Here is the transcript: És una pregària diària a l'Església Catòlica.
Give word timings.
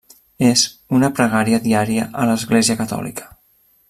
És 0.45 0.61
una 0.99 1.09
pregària 1.19 1.59
diària 1.67 2.09
a 2.23 2.27
l'Església 2.31 2.79
Catòlica. 2.81 3.29